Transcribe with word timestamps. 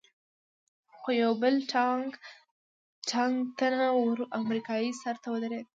خو 0.97 1.09
یو 1.21 1.31
بل 1.41 1.55
ډنګ، 1.71 2.09
تنه 3.59 3.85
ور 4.01 4.19
امریکایي 4.41 4.89
سر 5.01 5.15
ته 5.21 5.27
ودرېد. 5.31 5.67